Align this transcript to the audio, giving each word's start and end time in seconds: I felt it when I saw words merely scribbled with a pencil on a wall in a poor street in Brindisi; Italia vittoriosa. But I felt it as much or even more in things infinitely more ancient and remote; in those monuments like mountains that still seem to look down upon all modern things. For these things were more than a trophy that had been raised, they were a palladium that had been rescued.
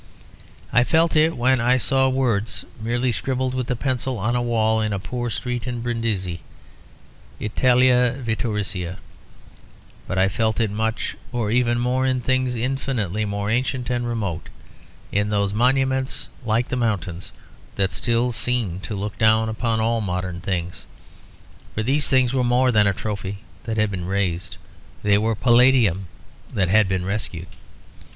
I 0.73 0.83
felt 0.83 1.15
it 1.15 1.37
when 1.37 1.59
I 1.61 1.77
saw 1.77 2.09
words 2.09 2.65
merely 2.81 3.11
scribbled 3.11 3.53
with 3.53 3.69
a 3.69 3.75
pencil 3.75 4.17
on 4.17 4.35
a 4.35 4.41
wall 4.41 4.81
in 4.81 4.93
a 4.93 4.97
poor 4.97 5.29
street 5.29 5.67
in 5.67 5.81
Brindisi; 5.83 6.41
Italia 7.39 8.15
vittoriosa. 8.17 8.97
But 10.07 10.17
I 10.17 10.27
felt 10.27 10.59
it 10.59 10.71
as 10.71 10.75
much 10.75 11.15
or 11.31 11.51
even 11.51 11.77
more 11.77 12.07
in 12.07 12.19
things 12.19 12.55
infinitely 12.55 13.25
more 13.25 13.51
ancient 13.51 13.91
and 13.91 14.07
remote; 14.07 14.49
in 15.11 15.29
those 15.29 15.53
monuments 15.53 16.29
like 16.43 16.71
mountains 16.75 17.31
that 17.75 17.91
still 17.91 18.31
seem 18.31 18.79
to 18.79 18.95
look 18.95 19.19
down 19.19 19.49
upon 19.49 19.79
all 19.79 20.01
modern 20.01 20.41
things. 20.41 20.87
For 21.75 21.83
these 21.83 22.07
things 22.07 22.33
were 22.33 22.43
more 22.43 22.71
than 22.71 22.87
a 22.87 22.93
trophy 22.95 23.37
that 23.65 23.77
had 23.77 23.91
been 23.91 24.05
raised, 24.05 24.57
they 25.03 25.19
were 25.19 25.33
a 25.33 25.35
palladium 25.35 26.07
that 26.55 26.69
had 26.69 26.87
been 26.89 27.05
rescued. 27.05 27.49